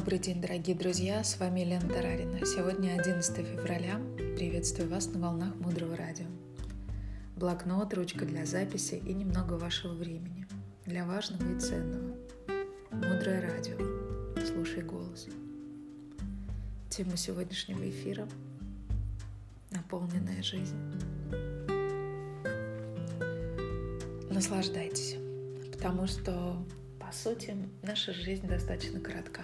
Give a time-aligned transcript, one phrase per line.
[0.00, 2.38] Добрый день, дорогие друзья, с вами Лена Тарарина.
[2.46, 4.00] Сегодня 11 февраля.
[4.34, 6.24] Приветствую вас на волнах Мудрого Радио.
[7.36, 10.46] Блокнот, ручка для записи и немного вашего времени.
[10.86, 12.16] Для важного и ценного.
[12.90, 13.76] Мудрое Радио.
[14.42, 15.26] Слушай голос.
[16.88, 18.26] Тема сегодняшнего эфира–
[19.70, 20.78] наполненная жизнь.
[24.30, 25.16] Наслаждайтесь,
[25.70, 26.56] потому что
[26.98, 29.42] по сути, наша жизнь достаточно коротка.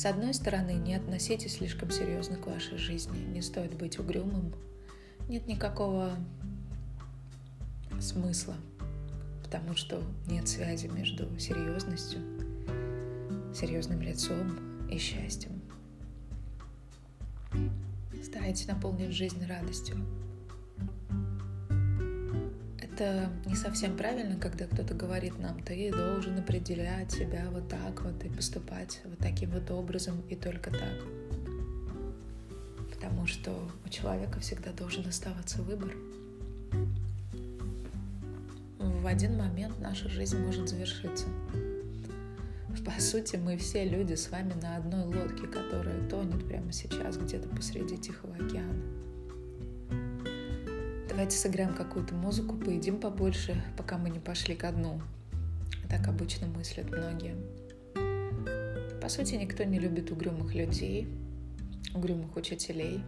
[0.00, 4.54] С одной стороны, не относитесь слишком серьезно к вашей жизни, не стоит быть угрюмым,
[5.28, 6.16] нет никакого
[8.00, 8.54] смысла,
[9.44, 12.22] потому что нет связи между серьезностью,
[13.54, 15.60] серьезным лицом и счастьем.
[18.24, 19.98] Старайтесь наполнить жизнь радостью,
[23.00, 28.22] это не совсем правильно, когда кто-то говорит нам, ты должен определять себя вот так вот
[28.24, 31.02] и поступать вот таким вот образом и только так.
[32.92, 35.92] Потому что у человека всегда должен оставаться выбор.
[38.78, 41.26] В один момент наша жизнь может завершиться.
[42.84, 47.48] По сути, мы все люди с вами на одной лодке, которая тонет прямо сейчас где-то
[47.48, 48.99] посреди Тихого океана.
[51.20, 55.02] Давайте сыграем какую-то музыку, поедим побольше, пока мы не пошли ко дну.
[55.90, 57.36] Так обычно мыслят многие.
[59.02, 61.06] По сути, никто не любит угрюмых людей,
[61.94, 63.02] угрюмых учителей,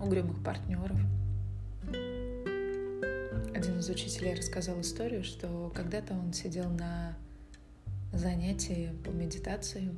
[0.00, 0.98] угрюмых партнеров.
[3.54, 7.14] Один из учителей рассказал историю, что когда-то он сидел на
[8.14, 9.94] занятии по медитации.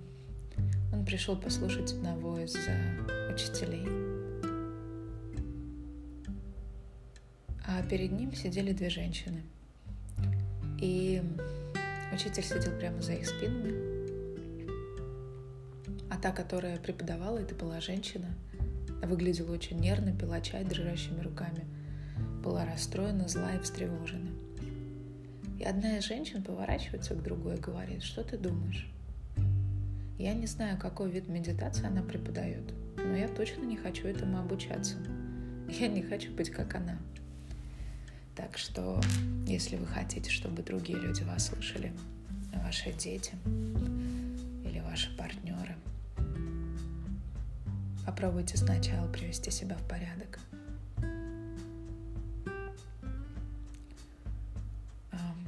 [0.93, 3.87] Он пришел послушать одного из э, учителей–
[7.67, 9.43] а перед ним сидели две женщины.
[10.81, 11.23] И
[12.13, 13.97] учитель сидел прямо за их спинами,
[16.11, 18.29] а та, которая преподавала, это была женщина,
[19.03, 21.65] выглядела очень нервно, пила чай дрожащими руками,
[22.43, 24.31] была расстроена, зла и встревожена.
[25.59, 28.91] И одна из женщин поворачивается к другой и говорит, что ты думаешь?
[30.19, 34.97] Я не знаю, какой вид медитации она преподает, но я точно не хочу этому обучаться.
[35.69, 36.99] Я не хочу быть как она.
[38.37, 39.01] Так что,
[39.47, 41.91] если вы хотите, чтобы другие люди вас слышали,
[42.53, 43.33] ваши дети
[44.63, 45.75] или ваши партнеры,
[48.05, 50.39] попробуйте сначала привести себя в порядок.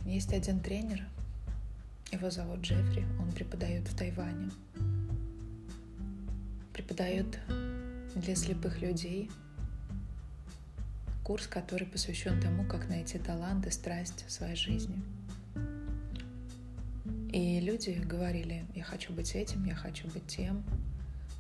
[0.07, 1.07] Есть один тренер,
[2.11, 4.51] его зовут Джеффри, он преподает в Тайване.
[6.73, 7.39] Преподает
[8.15, 9.31] для слепых людей–
[11.29, 14.97] курс, который посвящен тому, как найти талант и страсть в своей жизни.
[17.31, 20.65] И люди говорили, я хочу быть этим, я хочу быть тем.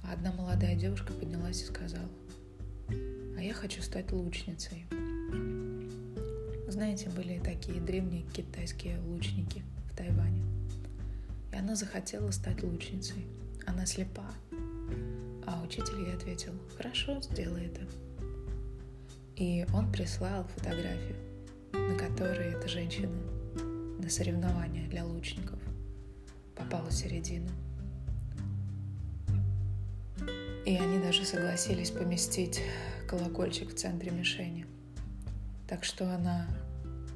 [0.04, 2.10] А одна молодая девушка поднялась и сказала,
[2.90, 4.84] а я хочу стать лучницей.
[6.68, 10.44] Знаете, были такие древние китайские лучники в Тайване.
[11.50, 13.26] И она захотела стать лучницей.
[13.66, 14.30] Она слепа.
[15.46, 18.07] А учитель ей ответил, хорошо, сделай это.
[19.38, 21.14] И он прислал фотографию,
[21.72, 23.12] на которой эта женщина
[24.00, 25.60] на соревнования для лучников
[26.56, 27.48] попала в середину.
[30.66, 32.60] И они даже согласились поместить
[33.06, 34.66] колокольчик в центре мишени.
[35.68, 36.48] Так что она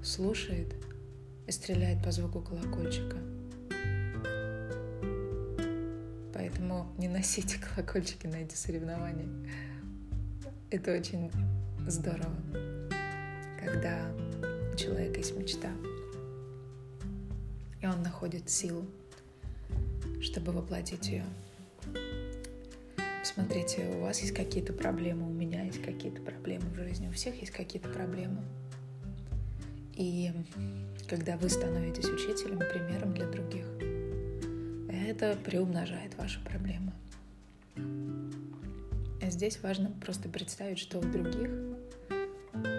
[0.05, 0.77] слушает
[1.49, 3.16] и стреляет по звуку колокольчика.
[6.32, 9.27] Поэтому не носите колокольчики на эти соревнования.
[10.71, 11.28] Это очень
[11.87, 12.34] здорово,
[13.59, 14.12] когда
[14.72, 15.70] у человека есть мечта,
[17.81, 18.87] и он находит силу,
[20.20, 21.25] чтобы воплотить ее.
[23.20, 27.40] Посмотрите, у вас есть какие-то проблемы, у меня есть какие-то проблемы в жизни, у всех
[27.40, 28.43] есть какие-то проблемы.
[29.94, 30.32] И
[31.08, 33.67] когда вы становитесь учителем, примером для других,
[34.90, 36.93] это приумножает ваши проблемы.
[39.23, 41.50] А здесь важно просто представить, что у других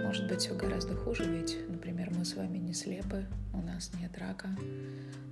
[0.03, 4.17] может быть все гораздо хуже, ведь, например, мы с вами не слепы, у нас нет
[4.17, 4.49] рака,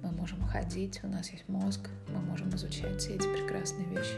[0.03, 4.17] мы можем ходить, у нас есть мозг, мы можем изучать все эти прекрасные вещи.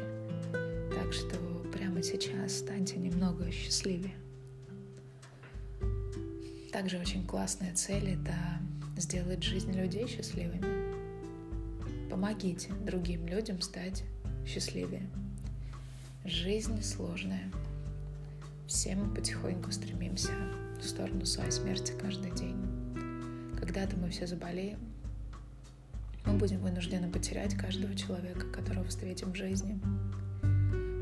[0.94, 1.38] Так что
[1.74, 4.16] прямо сейчас станьте немного счастливее.
[6.72, 8.34] Также очень классная цель— это
[8.98, 10.84] сделать жизнь людей счастливыми.
[12.10, 14.04] Помогите другим людям стать
[14.46, 15.10] счастливее.
[16.26, 17.52] Жизнь сложная.
[18.74, 20.32] Все мы потихоньку стремимся
[20.82, 22.58] в сторону своей смерти каждый день.
[23.60, 24.80] Когда-то мы все заболеем,
[26.26, 29.80] Мы будем вынуждены потерять каждого человека, которого встретим в жизни.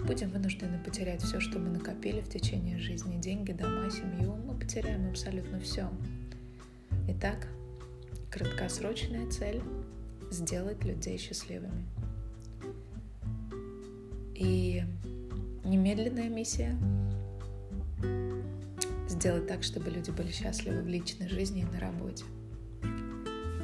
[0.06, 3.22] Будем вынуждены потерять все, что мы накопили в течение жизни.
[3.22, 4.36] Деньги, дома, семью.
[4.36, 5.90] Мы потеряем абсолютно все.
[7.08, 7.48] Итак,
[8.30, 9.64] краткосрочная цель—
[10.30, 11.86] сделать людей счастливыми.
[14.36, 14.84] И
[15.64, 16.78] немедленная миссия—
[19.22, 22.24] сделать так, чтобы люди были счастливы в личной жизни и на работе.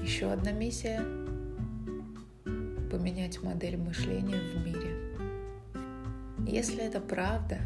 [0.03, 0.99] Еще одна миссия—
[2.91, 5.15] поменять модель мышления в мире.
[6.47, 7.57] Если это правда,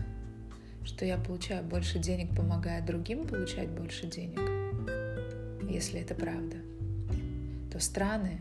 [0.86, 4.40] что я получаю больше денег, помогая другим получать больше денег,
[5.70, 6.56] если это правда,
[7.74, 8.40] то страны,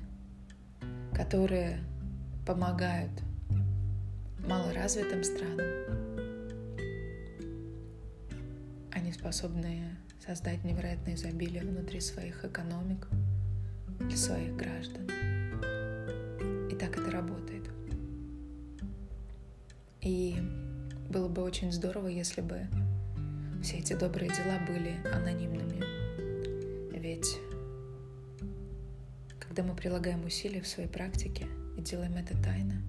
[1.13, 1.81] которые
[2.47, 3.11] помогают
[4.47, 6.10] малоразвитым странам,
[9.11, 13.09] они способны создать невероятное изобилие внутри своих экономик
[13.99, 15.11] для своих граждан.
[16.71, 17.69] И так это работает.
[20.01, 20.37] И
[21.09, 22.69] было бы очень здорово, если бы
[23.63, 25.83] все эти добрые дела были анонимными.
[26.97, 27.37] Ведь
[29.41, 32.81] когда мы прилагаем усилия в своей практике и делаем это тайно,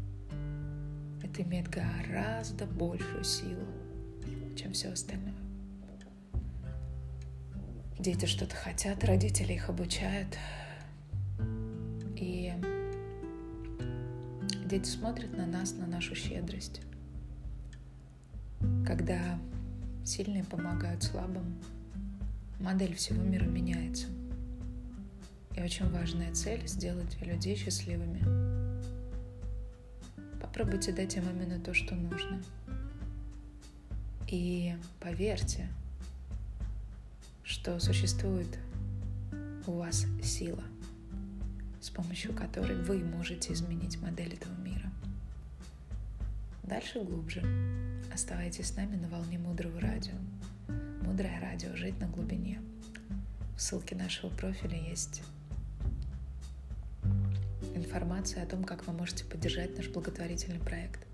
[1.24, 3.66] это имеет гораздо большую силу,
[4.56, 5.51] чем все остальное.
[8.02, 10.36] Дети что-то хотят, родители их обучают.
[12.16, 12.52] И
[14.66, 16.82] дети смотрят на нас, на нашу щедрость.
[18.88, 19.40] Когда
[20.04, 21.62] сильные помогают слабым,
[22.60, 24.08] модель всего мира меняется.
[25.56, 28.24] И очень важная цель— сделать людей счастливыми.
[30.42, 32.42] Попробуйте дать им именно то, что нужно.
[34.28, 35.70] И поверьте,
[37.52, 38.48] что существует
[39.68, 40.64] у вас сила,
[41.82, 44.90] с помощью которой вы можете изменить модель этого мира.
[46.64, 47.44] Дальше глубже.
[48.14, 50.14] Оставайтесь с нами на волне Мудрого радио.
[51.02, 52.62] Мудрое радио «Жить на глубине».
[53.58, 55.22] В ссылке нашего профиля есть
[57.76, 61.06] информация о том, как вы можете поддержать наш благотворительный проект.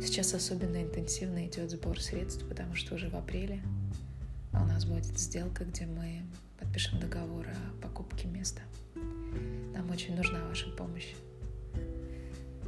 [0.00, 3.60] Сейчас особенно интенсивно идет сбор средств, потому что уже в апреле
[4.52, 6.22] у нас будет сделка, где мы
[6.58, 8.62] подпишем договор о покупке места.
[9.74, 11.14] Нам очень нужна ваша помощь.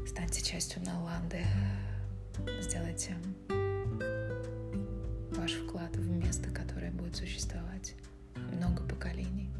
[0.06, 1.44] Станьте частью Наланды.
[2.60, 3.16] Сделайте
[5.30, 7.94] ваш вклад в место, которое будет существовать
[8.52, 9.50] много поколений.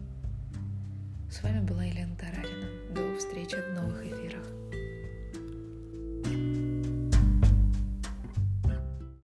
[1.31, 2.95] С вами была Елена Тарарина.
[2.95, 4.47] До встречи в новых эфирах.